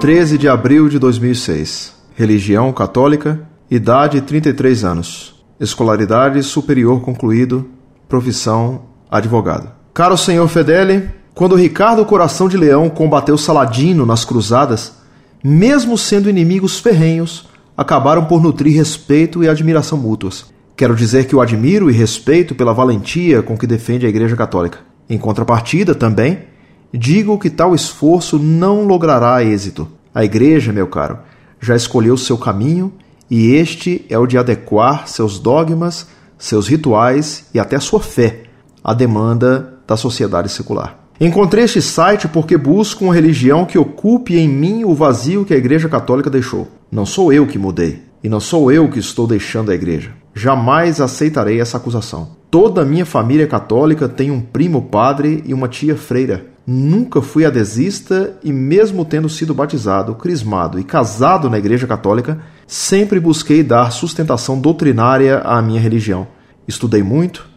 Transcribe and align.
13 0.00 0.38
de 0.38 0.48
abril 0.48 0.88
de 0.88 0.96
2006. 0.96 1.92
Religião 2.14 2.72
católica, 2.72 3.40
idade 3.68 4.20
33 4.20 4.84
anos. 4.84 5.44
Escolaridade 5.58 6.40
superior 6.44 7.00
concluído, 7.00 7.68
profissão 8.08 8.82
advogado. 9.10 9.72
Caro 9.92 10.16
senhor 10.16 10.46
Fedele, 10.46 11.10
quando 11.34 11.56
Ricardo 11.56 12.04
Coração 12.04 12.48
de 12.48 12.56
Leão 12.56 12.88
combateu 12.88 13.36
Saladino 13.36 14.06
nas 14.06 14.24
cruzadas, 14.24 14.98
mesmo 15.42 15.98
sendo 15.98 16.30
inimigos 16.30 16.78
ferrenhos, 16.78 17.48
acabaram 17.76 18.24
por 18.24 18.40
nutrir 18.40 18.76
respeito 18.76 19.42
e 19.42 19.48
admiração 19.48 19.98
mútuas. 19.98 20.46
Quero 20.76 20.94
dizer 20.94 21.26
que 21.26 21.34
o 21.34 21.40
admiro 21.40 21.90
e 21.90 21.92
respeito 21.92 22.54
pela 22.54 22.72
valentia 22.72 23.42
com 23.42 23.58
que 23.58 23.66
defende 23.66 24.06
a 24.06 24.08
Igreja 24.08 24.36
Católica. 24.36 24.78
Em 25.10 25.18
contrapartida, 25.18 25.92
também, 25.92 26.44
digo 26.92 27.38
que 27.38 27.50
tal 27.50 27.74
esforço 27.74 28.38
não 28.38 28.84
logrará 28.84 29.42
êxito. 29.44 29.88
A 30.14 30.24
Igreja, 30.24 30.72
meu 30.72 30.86
caro, 30.86 31.18
já 31.60 31.76
escolheu 31.76 32.16
seu 32.16 32.38
caminho 32.38 32.92
e 33.30 33.52
este 33.52 34.04
é 34.08 34.18
o 34.18 34.26
de 34.26 34.38
adequar 34.38 35.08
seus 35.08 35.38
dogmas, 35.38 36.08
seus 36.38 36.66
rituais 36.66 37.46
e 37.52 37.58
até 37.58 37.78
sua 37.78 38.00
fé 38.00 38.44
à 38.82 38.94
demanda 38.94 39.74
da 39.86 39.96
sociedade 39.96 40.50
secular. 40.50 40.98
Encontrei 41.20 41.64
este 41.64 41.82
site 41.82 42.28
porque 42.28 42.56
busco 42.56 43.04
uma 43.04 43.14
religião 43.14 43.64
que 43.64 43.76
ocupe 43.76 44.36
em 44.36 44.48
mim 44.48 44.84
o 44.84 44.94
vazio 44.94 45.44
que 45.44 45.52
a 45.52 45.56
Igreja 45.56 45.88
Católica 45.88 46.30
deixou. 46.30 46.68
Não 46.92 47.04
sou 47.04 47.32
eu 47.32 47.46
que 47.46 47.58
mudei, 47.58 48.02
e 48.22 48.28
não 48.28 48.38
sou 48.38 48.70
eu 48.70 48.88
que 48.88 49.00
estou 49.00 49.26
deixando 49.26 49.70
a 49.70 49.74
Igreja. 49.74 50.12
Jamais 50.32 51.00
aceitarei 51.00 51.60
essa 51.60 51.76
acusação. 51.76 52.36
Toda 52.50 52.82
a 52.82 52.84
minha 52.84 53.04
família 53.04 53.46
católica 53.46 54.08
tem 54.08 54.30
um 54.30 54.40
primo 54.40 54.82
padre 54.82 55.42
e 55.44 55.52
uma 55.52 55.66
tia 55.66 55.96
freira. 55.96 56.46
Nunca 56.70 57.22
fui 57.22 57.46
adesista 57.46 58.36
e, 58.44 58.52
mesmo 58.52 59.02
tendo 59.02 59.26
sido 59.26 59.54
batizado, 59.54 60.14
crismado 60.14 60.78
e 60.78 60.84
casado 60.84 61.48
na 61.48 61.56
Igreja 61.56 61.86
Católica, 61.86 62.40
sempre 62.66 63.18
busquei 63.18 63.62
dar 63.62 63.90
sustentação 63.90 64.60
doutrinária 64.60 65.38
à 65.38 65.62
minha 65.62 65.80
religião. 65.80 66.26
Estudei 66.68 67.02
muito 67.02 67.48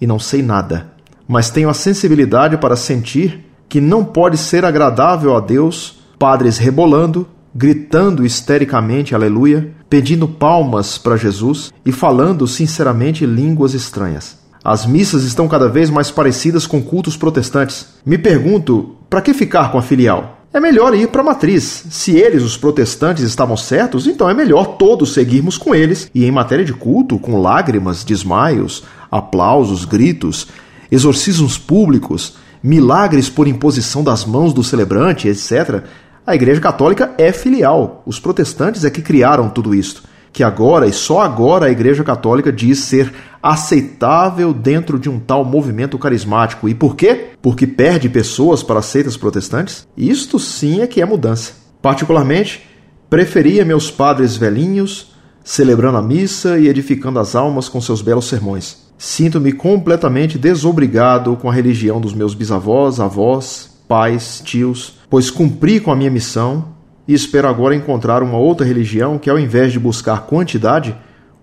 e 0.00 0.06
não 0.06 0.20
sei 0.20 0.44
nada, 0.44 0.92
mas 1.26 1.50
tenho 1.50 1.68
a 1.68 1.74
sensibilidade 1.74 2.56
para 2.56 2.76
sentir 2.76 3.44
que 3.68 3.80
não 3.80 4.04
pode 4.04 4.38
ser 4.38 4.64
agradável 4.64 5.36
a 5.36 5.40
Deus 5.40 6.00
padres 6.16 6.56
rebolando, 6.56 7.26
gritando 7.52 8.24
histericamente 8.24 9.12
aleluia, 9.12 9.72
pedindo 9.90 10.28
palmas 10.28 10.98
para 10.98 11.16
Jesus 11.16 11.72
e 11.84 11.90
falando 11.90 12.46
sinceramente 12.46 13.26
línguas 13.26 13.74
estranhas. 13.74 14.41
As 14.64 14.86
missas 14.86 15.24
estão 15.24 15.48
cada 15.48 15.68
vez 15.68 15.90
mais 15.90 16.10
parecidas 16.10 16.66
com 16.66 16.80
cultos 16.80 17.16
protestantes. 17.16 17.86
Me 18.06 18.16
pergunto, 18.16 18.94
para 19.10 19.20
que 19.20 19.34
ficar 19.34 19.72
com 19.72 19.78
a 19.78 19.82
filial? 19.82 20.38
É 20.54 20.60
melhor 20.60 20.94
ir 20.94 21.08
para 21.08 21.22
a 21.22 21.24
matriz. 21.24 21.84
Se 21.90 22.12
eles, 22.12 22.42
os 22.42 22.56
protestantes, 22.56 23.24
estavam 23.24 23.56
certos, 23.56 24.06
então 24.06 24.30
é 24.30 24.34
melhor 24.34 24.76
todos 24.76 25.14
seguirmos 25.14 25.58
com 25.58 25.74
eles. 25.74 26.08
E 26.14 26.24
em 26.24 26.30
matéria 26.30 26.64
de 26.64 26.72
culto, 26.72 27.18
com 27.18 27.40
lágrimas, 27.40 28.04
desmaios, 28.04 28.84
aplausos, 29.10 29.84
gritos, 29.84 30.46
exorcismos 30.90 31.58
públicos, 31.58 32.36
milagres 32.62 33.28
por 33.28 33.48
imposição 33.48 34.04
das 34.04 34.24
mãos 34.24 34.52
do 34.52 34.62
celebrante, 34.62 35.26
etc., 35.26 35.82
a 36.24 36.36
Igreja 36.36 36.60
Católica 36.60 37.12
é 37.18 37.32
filial. 37.32 38.02
Os 38.06 38.20
protestantes 38.20 38.84
é 38.84 38.90
que 38.90 39.02
criaram 39.02 39.48
tudo 39.48 39.74
isto. 39.74 40.04
Que 40.32 40.42
agora 40.42 40.86
e 40.86 40.92
só 40.92 41.20
agora 41.20 41.66
a 41.66 41.70
Igreja 41.70 42.02
Católica 42.02 42.50
diz 42.50 42.78
ser 42.78 43.12
aceitável 43.42 44.54
dentro 44.54 44.98
de 44.98 45.10
um 45.10 45.18
tal 45.18 45.44
movimento 45.44 45.98
carismático. 45.98 46.68
E 46.68 46.74
por 46.74 46.96
quê? 46.96 47.32
Porque 47.42 47.66
perde 47.66 48.08
pessoas 48.08 48.62
para 48.62 48.80
seitas 48.80 49.16
protestantes? 49.16 49.86
Isto 49.96 50.38
sim 50.38 50.80
é 50.80 50.86
que 50.86 51.02
é 51.02 51.04
mudança. 51.04 51.52
Particularmente, 51.82 52.66
preferia 53.10 53.64
meus 53.64 53.90
padres 53.90 54.36
velhinhos, 54.36 55.12
celebrando 55.44 55.98
a 55.98 56.02
missa 56.02 56.58
e 56.58 56.68
edificando 56.68 57.18
as 57.18 57.34
almas 57.34 57.68
com 57.68 57.80
seus 57.80 58.00
belos 58.00 58.26
sermões. 58.26 58.78
Sinto-me 58.96 59.52
completamente 59.52 60.38
desobrigado 60.38 61.36
com 61.36 61.50
a 61.50 61.52
religião 61.52 62.00
dos 62.00 62.14
meus 62.14 62.34
bisavós, 62.34 63.00
avós, 63.00 63.68
pais, 63.88 64.40
tios, 64.44 64.94
pois 65.10 65.28
cumpri 65.28 65.80
com 65.80 65.90
a 65.90 65.96
minha 65.96 66.10
missão 66.10 66.71
e 67.06 67.14
espero 67.14 67.48
agora 67.48 67.74
encontrar 67.74 68.22
uma 68.22 68.38
outra 68.38 68.66
religião 68.66 69.18
que, 69.18 69.28
ao 69.28 69.38
invés 69.38 69.72
de 69.72 69.78
buscar 69.78 70.26
quantidade, 70.26 70.96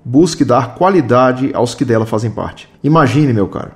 busque 0.04 0.46
dar 0.46 0.76
qualidade 0.76 1.52
aos 1.54 1.76
que 1.76 1.86
dela 1.86 2.06
fazem 2.06 2.32
parte. 2.32 2.70
Imagine, 2.84 3.34
meu 3.34 3.48
caro, 3.48 3.72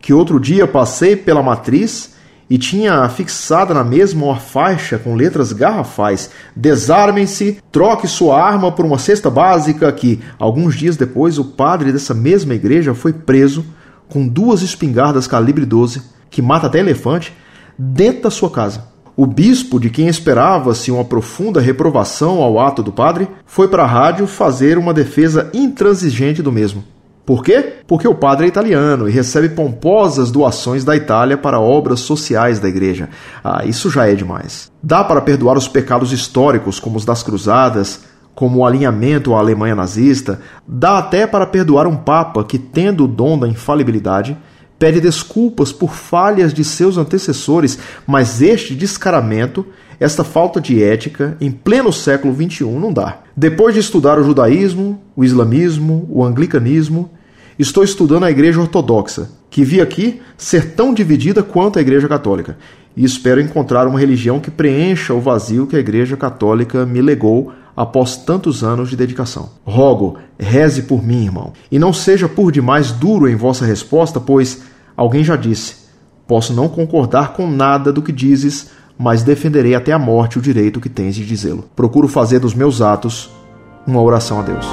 que 0.00 0.12
outro 0.12 0.40
dia 0.40 0.66
passei 0.66 1.14
pela 1.16 1.42
matriz 1.42 2.14
e 2.48 2.56
tinha 2.56 3.08
fixada 3.08 3.74
na 3.74 3.82
mesma 3.82 4.24
uma 4.26 4.36
faixa 4.36 4.98
com 4.98 5.14
letras 5.14 5.52
garrafais: 5.52 6.30
Desarmem-se, 6.54 7.58
troque 7.70 8.06
sua 8.06 8.40
arma 8.40 8.70
por 8.72 8.86
uma 8.86 8.98
cesta 8.98 9.28
básica. 9.28 9.90
Que, 9.92 10.20
alguns 10.38 10.76
dias 10.76 10.96
depois, 10.96 11.38
o 11.38 11.44
padre 11.44 11.92
dessa 11.92 12.14
mesma 12.14 12.54
igreja 12.54 12.94
foi 12.94 13.12
preso 13.12 13.64
com 14.08 14.26
duas 14.26 14.62
espingardas 14.62 15.26
calibre 15.26 15.66
12, 15.66 16.02
que 16.30 16.40
mata 16.40 16.68
até 16.68 16.78
elefante, 16.78 17.36
dentro 17.76 18.22
da 18.22 18.30
sua 18.30 18.50
casa. 18.50 18.95
O 19.16 19.24
bispo, 19.24 19.80
de 19.80 19.88
quem 19.88 20.08
esperava-se 20.08 20.90
uma 20.90 21.02
profunda 21.02 21.58
reprovação 21.58 22.42
ao 22.42 22.60
ato 22.60 22.82
do 22.82 22.92
padre, 22.92 23.26
foi 23.46 23.66
para 23.66 23.82
a 23.82 23.86
rádio 23.86 24.26
fazer 24.26 24.76
uma 24.76 24.92
defesa 24.92 25.50
intransigente 25.54 26.42
do 26.42 26.52
mesmo. 26.52 26.84
Por 27.24 27.42
quê? 27.42 27.76
Porque 27.86 28.06
o 28.06 28.14
padre 28.14 28.44
é 28.44 28.48
italiano 28.48 29.08
e 29.08 29.12
recebe 29.12 29.48
pomposas 29.48 30.30
doações 30.30 30.84
da 30.84 30.94
Itália 30.94 31.38
para 31.38 31.58
obras 31.58 32.00
sociais 32.00 32.60
da 32.60 32.68
igreja. 32.68 33.08
Ah, 33.42 33.64
isso 33.64 33.88
já 33.88 34.06
é 34.06 34.14
demais. 34.14 34.70
Dá 34.82 35.02
para 35.02 35.22
perdoar 35.22 35.56
os 35.56 35.66
pecados 35.66 36.12
históricos, 36.12 36.78
como 36.78 36.98
os 36.98 37.06
das 37.06 37.22
cruzadas, 37.22 38.04
como 38.34 38.58
o 38.58 38.66
alinhamento 38.66 39.34
à 39.34 39.38
Alemanha 39.38 39.74
nazista, 39.74 40.40
dá 40.68 40.98
até 40.98 41.26
para 41.26 41.46
perdoar 41.46 41.86
um 41.86 41.96
papa 41.96 42.44
que, 42.44 42.58
tendo 42.58 43.04
o 43.04 43.08
dom 43.08 43.38
da 43.38 43.48
infalibilidade, 43.48 44.36
pede 44.78 45.00
desculpas 45.00 45.72
por 45.72 45.94
falhas 45.94 46.52
de 46.52 46.64
seus 46.64 46.98
antecessores, 46.98 47.78
mas 48.06 48.42
este 48.42 48.74
descaramento, 48.74 49.66
esta 49.98 50.22
falta 50.22 50.60
de 50.60 50.82
ética, 50.82 51.36
em 51.40 51.50
pleno 51.50 51.92
século 51.92 52.34
XXI, 52.34 52.64
não 52.64 52.92
dá. 52.92 53.20
Depois 53.36 53.74
de 53.74 53.80
estudar 53.80 54.18
o 54.18 54.24
judaísmo, 54.24 55.00
o 55.14 55.24
islamismo, 55.24 56.06
o 56.10 56.24
anglicanismo, 56.24 57.10
estou 57.58 57.82
estudando 57.82 58.24
a 58.24 58.30
Igreja 58.30 58.60
Ortodoxa, 58.60 59.30
que 59.48 59.64
vi 59.64 59.80
aqui 59.80 60.20
ser 60.36 60.72
tão 60.72 60.92
dividida 60.92 61.42
quanto 61.42 61.78
a 61.78 61.82
Igreja 61.82 62.08
Católica, 62.08 62.58
e 62.94 63.04
espero 63.04 63.40
encontrar 63.40 63.86
uma 63.86 63.98
religião 63.98 64.40
que 64.40 64.50
preencha 64.50 65.14
o 65.14 65.20
vazio 65.20 65.66
que 65.66 65.76
a 65.76 65.80
Igreja 65.80 66.16
Católica 66.16 66.84
me 66.86 67.00
legou 67.02 67.52
após 67.76 68.16
tantos 68.16 68.64
anos 68.64 68.88
de 68.88 68.96
dedicação. 68.96 69.50
Rogo, 69.64 70.16
reze 70.38 70.82
por 70.82 71.04
mim, 71.04 71.24
irmão, 71.24 71.52
e 71.70 71.78
não 71.78 71.92
seja 71.92 72.26
por 72.26 72.50
demais 72.50 72.90
duro 72.90 73.28
em 73.28 73.36
vossa 73.36 73.66
resposta, 73.66 74.18
pois 74.18 74.62
alguém 74.96 75.22
já 75.22 75.36
disse: 75.36 75.86
Posso 76.26 76.52
não 76.52 76.68
concordar 76.68 77.32
com 77.34 77.46
nada 77.48 77.92
do 77.92 78.02
que 78.02 78.12
dizes, 78.12 78.70
mas 78.98 79.22
defenderei 79.22 79.74
até 79.74 79.92
a 79.92 79.98
morte 79.98 80.38
o 80.38 80.42
direito 80.42 80.80
que 80.80 80.88
tens 80.88 81.14
de 81.14 81.24
dizê-lo. 81.24 81.64
Procuro 81.76 82.08
fazer 82.08 82.38
dos 82.38 82.54
meus 82.54 82.80
atos 82.80 83.30
uma 83.86 84.00
oração 84.00 84.40
a 84.40 84.42
Deus. 84.42 84.66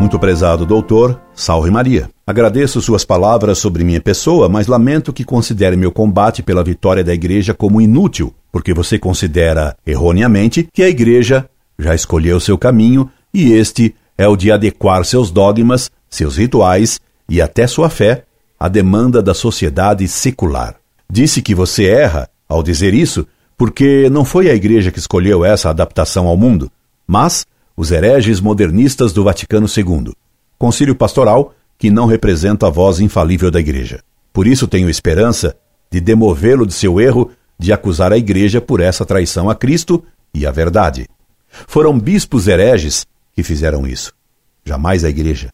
Muito 0.00 0.18
prezado 0.18 0.64
doutor, 0.64 1.20
salve 1.34 1.70
Maria. 1.70 2.08
Agradeço 2.26 2.80
suas 2.80 3.04
palavras 3.04 3.58
sobre 3.58 3.84
minha 3.84 4.00
pessoa, 4.00 4.48
mas 4.48 4.66
lamento 4.66 5.12
que 5.12 5.24
considere 5.24 5.76
meu 5.76 5.92
combate 5.92 6.42
pela 6.42 6.64
vitória 6.64 7.04
da 7.04 7.12
Igreja 7.12 7.52
como 7.52 7.82
inútil, 7.82 8.32
porque 8.50 8.72
você 8.72 8.98
considera, 8.98 9.76
erroneamente, 9.86 10.66
que 10.72 10.82
a 10.82 10.88
Igreja 10.88 11.44
já 11.78 11.94
escolheu 11.94 12.40
seu 12.40 12.56
caminho 12.56 13.10
e 13.32 13.52
este 13.52 13.94
é 14.16 14.26
o 14.26 14.36
de 14.36 14.50
adequar 14.50 15.04
seus 15.04 15.30
dogmas, 15.30 15.90
seus 16.10 16.36
rituais 16.36 17.00
e 17.28 17.40
até 17.40 17.66
sua 17.66 17.88
fé 17.88 18.24
à 18.58 18.68
demanda 18.68 19.22
da 19.22 19.32
sociedade 19.32 20.06
secular. 20.08 20.76
Disse 21.08 21.40
que 21.40 21.54
você 21.54 21.86
erra 21.86 22.28
ao 22.48 22.62
dizer 22.62 22.92
isso, 22.92 23.26
porque 23.56 24.10
não 24.10 24.24
foi 24.24 24.50
a 24.50 24.54
Igreja 24.54 24.90
que 24.90 24.98
escolheu 24.98 25.44
essa 25.44 25.70
adaptação 25.70 26.26
ao 26.26 26.36
mundo, 26.36 26.70
mas 27.06 27.46
os 27.76 27.90
hereges 27.90 28.40
modernistas 28.40 29.12
do 29.12 29.24
Vaticano 29.24 29.66
II, 29.66 30.12
concílio 30.58 30.94
pastoral 30.94 31.54
que 31.78 31.90
não 31.90 32.06
representa 32.06 32.66
a 32.66 32.70
voz 32.70 33.00
infalível 33.00 33.50
da 33.50 33.60
Igreja. 33.60 34.00
Por 34.32 34.46
isso 34.46 34.68
tenho 34.68 34.90
esperança 34.90 35.56
de 35.90 36.00
demovê-lo 36.00 36.66
de 36.66 36.74
seu 36.74 37.00
erro 37.00 37.30
de 37.58 37.72
acusar 37.72 38.12
a 38.12 38.18
Igreja 38.18 38.60
por 38.60 38.80
essa 38.80 39.06
traição 39.06 39.48
a 39.48 39.54
Cristo 39.54 40.04
e 40.34 40.46
à 40.46 40.50
verdade. 40.50 41.06
Foram 41.66 41.98
bispos 41.98 42.46
hereges 42.46 43.06
que 43.34 43.42
fizeram 43.42 43.86
isso, 43.86 44.12
jamais 44.64 45.04
a 45.04 45.08
Igreja. 45.08 45.50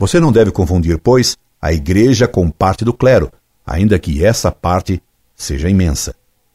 Você 0.00 0.18
não 0.18 0.32
deve 0.32 0.50
confundir, 0.50 0.96
pois, 0.96 1.36
a 1.60 1.74
Igreja 1.74 2.26
com 2.26 2.50
parte 2.50 2.86
do 2.86 2.94
clero, 2.94 3.30
ainda 3.66 3.98
que 3.98 4.24
essa 4.24 4.50
parte 4.50 5.02
seja 5.36 5.68
imensa. 5.68 6.14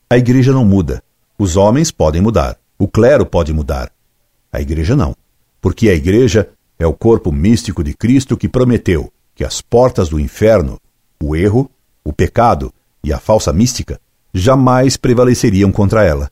A 0.09 0.17
Igreja 0.17 0.51
não 0.51 0.65
muda. 0.65 1.03
Os 1.37 1.55
homens 1.55 1.91
podem 1.91 2.23
mudar. 2.23 2.57
O 2.79 2.87
clero 2.87 3.23
pode 3.23 3.53
mudar. 3.53 3.91
A 4.51 4.59
igreja 4.59 4.95
não, 4.95 5.15
porque 5.61 5.89
a 5.89 5.93
igreja 5.93 6.49
é 6.79 6.87
o 6.87 6.93
corpo 6.93 7.31
místico 7.31 7.83
de 7.83 7.93
Cristo 7.93 8.35
que 8.35 8.49
prometeu 8.49 9.13
que 9.35 9.43
as 9.43 9.61
portas 9.61 10.09
do 10.09 10.19
inferno, 10.19 10.79
o 11.21 11.35
erro, 11.35 11.69
o 12.03 12.11
pecado 12.11 12.73
e 13.03 13.13
a 13.13 13.19
falsa 13.19 13.53
mística 13.53 13.99
jamais 14.33 14.97
prevaleceriam 14.97 15.71
contra 15.71 16.03
ela. 16.03 16.31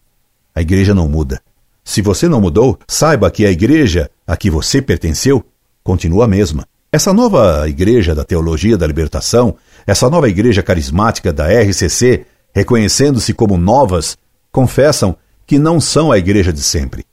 A 0.56 0.62
igreja 0.62 0.95
não 0.95 1.07
muda. 1.07 1.42
Se 1.83 2.01
você 2.01 2.27
não 2.27 2.42
mudou, 2.42 2.80
saiba 2.88 3.30
que 3.30 3.45
a 3.45 3.51
igreja 3.51 4.09
a 4.25 4.36
que 4.36 4.50
você 4.50 4.81
pertenceu 4.81 5.45
continua 5.83 6.25
a 6.25 6.27
mesma. 6.27 6.66
Essa 6.94 7.12
nova 7.12 7.68
igreja 7.68 8.13
da 8.13 8.24
teologia 8.24 8.78
da 8.78 8.86
libertação, 8.86 9.56
essa 9.88 10.07
nova 10.12 10.30
igreja 10.30 10.62
carismática 10.62 11.34
da 11.34 11.48
RCC, 11.48 12.24
reconhecendo-se 12.54 13.34
como 13.34 13.57
novas, 13.57 14.16
confessam 14.51 15.18
que 15.48 15.57
não 15.57 15.81
são 15.81 16.12
a 16.12 16.19
igreja 16.19 16.54
de 16.54 16.62
sempre. 16.62 17.04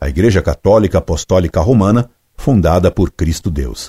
A 0.00 0.08
Igreja 0.08 0.42
Católica 0.42 0.98
Apostólica 0.98 1.60
Romana, 1.60 2.10
fundada 2.36 2.90
por 2.90 3.12
Cristo 3.12 3.52
Deus. 3.52 3.88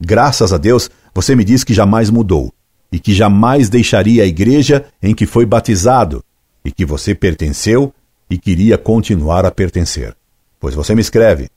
Graças 0.00 0.52
a 0.52 0.56
Deus, 0.56 0.88
você 1.12 1.34
me 1.34 1.42
diz 1.42 1.64
que 1.64 1.74
jamais 1.74 2.08
mudou 2.08 2.54
e 2.92 3.00
que 3.00 3.12
jamais 3.12 3.68
deixaria 3.68 4.22
a 4.22 4.26
igreja 4.26 4.84
em 5.02 5.12
que 5.12 5.26
foi 5.26 5.44
batizado 5.44 6.22
e 6.64 6.70
que 6.70 6.84
você 6.84 7.16
pertenceu 7.16 7.92
e 8.30 8.38
queria 8.38 8.78
continuar 8.78 9.44
a 9.44 9.50
pertencer. 9.50 10.14
Pois 10.60 10.76
você 10.76 10.94
me 10.94 11.00
escreve: 11.00 11.48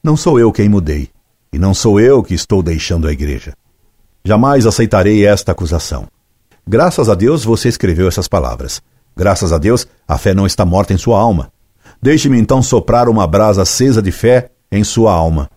Não 0.00 0.16
sou 0.16 0.38
eu 0.38 0.52
quem 0.52 0.68
mudei, 0.68 1.10
e 1.52 1.58
não 1.58 1.74
sou 1.74 2.00
eu 2.00 2.22
que 2.22 2.34
estou 2.34 2.62
deixando 2.62 3.06
a 3.06 3.12
igreja. 3.12 3.52
Jamais 4.24 4.66
aceitarei 4.66 5.26
esta 5.26 5.52
acusação. 5.52 6.06
Graças 6.66 7.08
a 7.08 7.14
Deus 7.14 7.44
você 7.44 7.68
escreveu 7.68 8.08
essas 8.08 8.28
palavras. 8.28 8.80
Graças 9.16 9.52
a 9.52 9.58
Deus 9.58 9.86
a 10.08 10.16
fé 10.16 10.32
não 10.32 10.46
está 10.46 10.64
morta 10.64 10.94
em 10.94 10.98
sua 10.98 11.20
alma. 11.20 11.52
Deixe-me 12.00 12.38
então 12.38 12.62
soprar 12.62 13.08
uma 13.08 13.26
brasa 13.26 13.62
acesa 13.62 14.00
de 14.00 14.10
fé 14.10 14.50
em 14.70 14.82
sua 14.82 15.12
alma. 15.12 15.50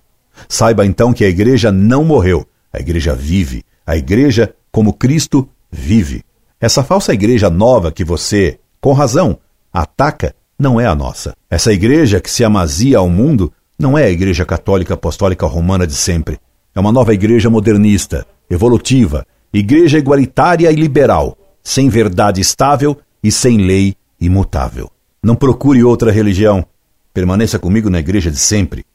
Saiba 0.49 0.85
então 0.85 1.13
que 1.13 1.23
a 1.23 1.29
igreja 1.29 1.71
não 1.71 2.03
morreu, 2.03 2.45
a 2.73 2.79
igreja 2.79 3.15
vive, 3.15 3.63
a 3.85 3.95
igreja 3.95 4.53
como 4.71 4.93
Cristo 4.93 5.47
vive. 5.71 6.23
Essa 6.59 6.83
falsa 6.83 7.13
igreja 7.13 7.49
nova 7.49 7.91
que 7.91 8.03
você, 8.03 8.59
com 8.81 8.91
razão, 8.93 9.37
ataca 9.71 10.35
não 10.57 10.79
é 10.79 10.85
a 10.85 10.95
nossa. 10.95 11.35
Essa 11.49 11.71
igreja 11.71 12.19
que 12.19 12.29
se 12.29 12.43
amazia 12.43 12.97
ao 12.97 13.09
mundo 13.09 13.51
não 13.77 13.97
é 13.97 14.05
a 14.05 14.09
Igreja 14.09 14.45
Católica 14.45 14.93
Apostólica 14.93 15.45
Romana 15.45 15.85
de 15.85 15.93
sempre. 15.93 16.39
É 16.73 16.79
uma 16.79 16.91
nova 16.91 17.13
igreja 17.13 17.49
modernista, 17.49 18.25
evolutiva, 18.49 19.25
igreja 19.53 19.97
igualitária 19.97 20.71
e 20.71 20.75
liberal, 20.75 21.37
sem 21.61 21.89
verdade 21.89 22.39
estável 22.39 22.97
e 23.21 23.31
sem 23.31 23.57
lei 23.57 23.95
imutável. 24.19 24.89
Não 25.21 25.35
procure 25.35 25.83
outra 25.83 26.11
religião. 26.11 26.65
Permaneça 27.13 27.59
comigo 27.59 27.89
na 27.89 27.99
igreja 27.99 28.31
de 28.31 28.37
sempre. 28.37 28.85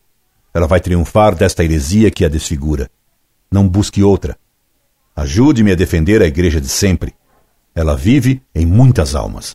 Ela 0.53 0.67
vai 0.67 0.81
triunfar 0.81 1.35
desta 1.35 1.63
heresia 1.63 2.11
que 2.11 2.25
a 2.25 2.29
desfigura. 2.29 2.89
Não 3.51 3.69
busque 3.69 4.03
outra. 4.03 4.37
Ajude-me 5.15 5.73
a 5.73 5.75
defender 5.75 6.23
a 6.23 6.27
igreja 6.27 6.61
de 6.61 6.69
sempre. 6.69 7.15
Ela 7.75 7.97
vive 7.97 8.43
em 8.55 8.65
muitas 8.65 9.15
almas. 9.15 9.55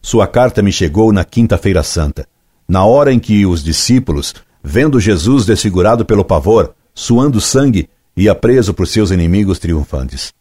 Sua 0.00 0.26
carta 0.26 0.62
me 0.62 0.72
chegou 0.72 1.12
na 1.12 1.24
Quinta-feira 1.24 1.82
Santa, 1.82 2.26
na 2.68 2.84
hora 2.84 3.12
em 3.12 3.18
que 3.18 3.46
os 3.46 3.62
discípulos 3.62 4.34
vendo 4.64 4.98
Jesus 4.98 5.44
desfigurado 5.44 6.06
pelo 6.06 6.24
pavor, 6.24 6.74
suando 6.94 7.38
sangue, 7.38 7.90
ia 8.16 8.34
preso 8.34 8.72
por 8.72 8.86
seus 8.86 9.10
inimigos 9.10 9.58
triunfantes. 9.58 10.32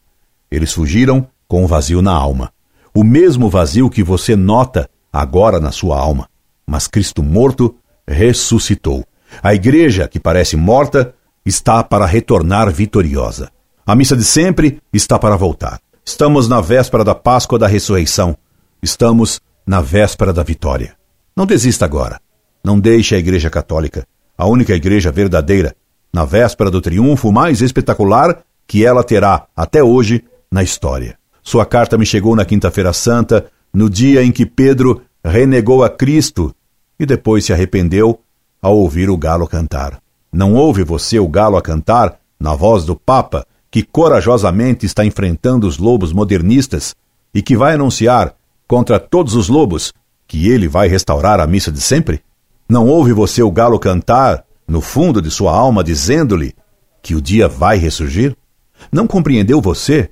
Eles 0.50 0.72
fugiram 0.72 1.28
com 1.46 1.66
um 1.66 1.68
vazio 1.68 2.02
na 2.02 2.14
alma. 2.14 2.54
O 2.96 3.04
mesmo 3.04 3.50
vazio 3.50 3.90
que 3.90 4.02
você 4.02 4.36
nota 4.36 4.90
agora 5.12 5.60
na 5.60 5.72
sua 5.72 6.00
alma. 6.00 6.30
Mas 6.66 6.88
Cristo 6.88 7.22
morto 7.22 7.76
ressuscitou. 8.08 9.04
A 9.42 9.54
igreja, 9.54 10.08
que 10.08 10.20
parece 10.20 10.56
morta, 10.56 11.14
está 11.46 11.84
para 11.84 12.06
retornar 12.06 12.72
vitoriosa. 12.72 13.52
A 13.86 13.96
missa 13.96 14.16
de 14.16 14.24
sempre 14.24 14.82
está 14.94 15.20
para 15.20 15.36
voltar. 15.36 15.82
Estamos 16.06 16.48
na 16.48 16.62
véspera 16.62 17.04
da 17.04 17.16
Páscoa 17.16 17.60
da 17.60 17.68
ressurreição. 17.68 18.38
Estamos 18.82 19.42
na 19.66 19.82
véspera 19.82 20.32
da 20.32 20.44
vitória. 20.44 20.96
Não 21.36 21.46
desista 21.46 21.84
agora. 21.84 22.22
Não 22.64 22.80
deixe 22.80 23.16
a 23.16 23.20
Igreja 23.20 23.50
Católica 23.50 24.06
a 24.38 24.48
única 24.48 24.74
igreja 24.74 25.12
verdadeira, 25.12 25.76
na 26.12 26.26
véspera 26.26 26.70
do 26.70 26.82
triunfo 26.82 27.32
mais 27.32 27.62
espetacular 27.62 28.44
que 28.68 28.86
ela 28.86 29.04
terá 29.04 29.48
até 29.56 29.84
hoje 29.84 30.24
na 30.52 30.64
história. 30.64 31.18
Sua 31.42 31.66
carta 31.66 31.98
me 31.98 32.06
chegou 32.06 32.36
na 32.36 32.46
Quinta-feira 32.46 32.94
Santa, 32.94 33.46
no 33.74 33.90
dia 33.90 34.24
em 34.24 34.32
que 34.32 34.46
Pedro 34.46 35.02
renegou 35.24 35.84
a 35.84 35.90
Cristo 35.90 36.54
e 37.00 37.06
depois 37.06 37.46
se 37.46 37.54
arrependeu 37.54 38.20
ao 38.62 38.78
ouvir 38.78 39.10
o 39.10 39.18
galo 39.18 39.48
cantar. 39.48 40.02
Não 40.32 40.54
ouve 40.54 40.84
você 40.84 41.20
o 41.20 41.28
galo 41.28 41.58
a 41.58 41.62
cantar 41.62 42.20
na 42.40 42.56
voz 42.56 42.86
do 42.86 42.96
Papa, 42.96 43.46
que 43.70 43.84
corajosamente 43.84 44.86
está 44.86 45.06
enfrentando 45.06 45.68
os 45.68 45.78
lobos 45.78 46.14
modernistas 46.14 46.96
e 47.34 47.42
que 47.42 47.58
vai 47.58 47.74
anunciar 47.74 48.36
contra 48.68 49.00
todos 49.00 49.36
os 49.36 49.50
lobos 49.50 49.94
que 50.28 50.50
ele 50.50 50.68
vai 50.68 50.88
restaurar 50.88 51.40
a 51.40 51.48
missa 51.48 51.72
de 51.72 51.82
sempre? 51.82 52.22
Não 52.74 52.88
ouve 52.88 53.14
você 53.14 53.44
o 53.44 53.52
galo 53.52 53.78
cantar 53.78 54.44
no 54.68 54.82
fundo 54.82 55.22
de 55.22 55.30
sua 55.30 55.56
alma 55.56 55.84
dizendo-lhe 55.84 56.56
que 57.04 57.14
o 57.14 57.22
dia 57.22 57.48
vai 57.48 57.78
ressurgir? 57.78 58.36
Não 58.92 59.06
compreendeu 59.06 59.62
você 59.62 60.10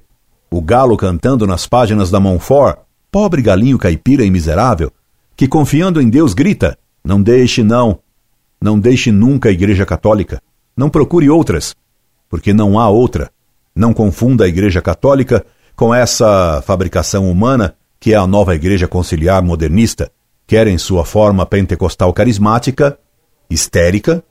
o 0.51 0.61
galo 0.61 0.95
cantando 0.95 1.47
nas 1.47 1.65
páginas 1.65 2.11
da 2.11 2.19
Montfort, 2.19 2.77
pobre 3.11 3.41
galinho 3.41 3.79
caipira 3.79 4.23
e 4.23 4.29
miserável, 4.29 4.91
que 5.35 5.47
confiando 5.47 5.99
em 5.99 6.07
Deus 6.07 6.35
grita: 6.35 6.77
Não 7.03 7.19
deixe, 7.19 7.63
não, 7.63 7.97
não 8.61 8.79
deixe 8.79 9.11
nunca 9.11 9.49
a 9.49 9.51
Igreja 9.51 9.83
Católica, 9.83 10.39
não 10.77 10.87
procure 10.87 11.27
outras, 11.31 11.75
porque 12.29 12.53
não 12.53 12.77
há 12.77 12.87
outra. 12.87 13.31
Não 13.75 13.91
confunda 13.91 14.45
a 14.45 14.47
Igreja 14.47 14.83
Católica 14.83 15.43
com 15.75 15.95
essa 15.95 16.61
fabricação 16.63 17.27
humana 17.27 17.73
que 17.99 18.13
é 18.13 18.17
a 18.17 18.27
nova 18.27 18.53
Igreja 18.53 18.87
Conciliar 18.87 19.43
Modernista 19.43 20.11
quer 20.51 20.67
em 20.67 20.77
sua 20.77 21.05
forma 21.05 21.45
pentecostal 21.45 22.11
carismática, 22.11 22.99
histérica, 23.49 24.21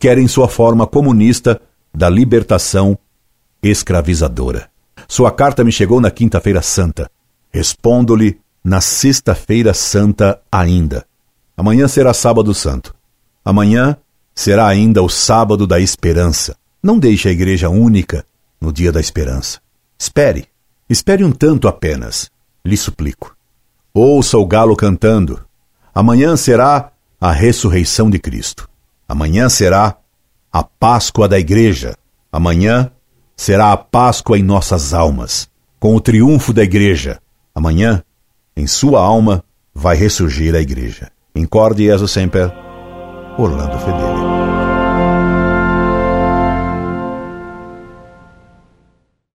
quer 0.00 0.16
em 0.16 0.26
sua 0.26 0.48
forma 0.48 0.86
comunista 0.86 1.60
da 1.94 2.08
libertação 2.08 2.96
escravizadora. 3.62 4.70
Sua 5.06 5.30
carta 5.30 5.62
me 5.62 5.70
chegou 5.70 6.00
na 6.00 6.10
Quinta-feira 6.10 6.62
Santa. 6.62 7.10
Respondo-lhe 7.50 8.40
na 8.64 8.80
Sexta-feira 8.80 9.74
Santa 9.74 10.40
ainda. 10.50 11.04
Amanhã 11.54 11.86
será 11.86 12.14
Sábado 12.14 12.54
Santo. 12.54 12.94
Amanhã 13.44 13.94
será 14.34 14.66
ainda 14.66 15.02
o 15.02 15.08
Sábado 15.10 15.66
da 15.66 15.78
Esperança. 15.78 16.56
Não 16.82 16.98
deixe 16.98 17.28
a 17.28 17.32
Igreja 17.32 17.68
única 17.68 18.24
no 18.58 18.72
dia 18.72 18.90
da 18.90 19.00
esperança. 19.00 19.60
Espere, 19.98 20.46
espere 20.88 21.22
um 21.22 21.30
tanto 21.30 21.68
apenas, 21.68 22.30
lhe 22.64 22.76
suplico. 22.78 23.36
Ouça 23.92 24.38
o 24.38 24.46
galo 24.46 24.74
cantando, 24.74 25.46
Amanhã 25.94 26.36
será 26.36 26.90
a 27.20 27.32
ressurreição 27.32 28.08
de 28.08 28.18
Cristo. 28.18 28.68
Amanhã 29.08 29.48
será 29.48 29.96
a 30.52 30.62
Páscoa 30.62 31.28
da 31.28 31.38
Igreja. 31.38 31.94
Amanhã 32.30 32.90
será 33.36 33.72
a 33.72 33.76
Páscoa 33.76 34.38
em 34.38 34.42
nossas 34.42 34.92
almas, 34.92 35.48
com 35.80 35.94
o 35.94 36.00
triunfo 36.00 36.52
da 36.52 36.62
Igreja. 36.62 37.20
Amanhã, 37.54 38.02
em 38.56 38.66
sua 38.66 39.00
alma, 39.00 39.44
vai 39.74 39.96
ressurgir 39.96 40.54
a 40.54 40.60
Igreja. 40.60 41.10
Incorde 41.34 41.84
Jesus 41.84 42.10
Semper, 42.10 42.52
Orlando 43.38 43.78
Fedeli. 43.78 44.37